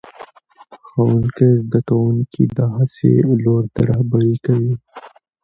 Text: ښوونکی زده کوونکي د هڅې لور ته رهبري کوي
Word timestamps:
ښوونکی 0.87 1.49
زده 1.63 1.79
کوونکي 1.89 2.43
د 2.57 2.59
هڅې 2.75 3.11
لور 3.43 3.63
ته 3.73 3.81
رهبري 3.89 4.35
کوي 4.45 4.73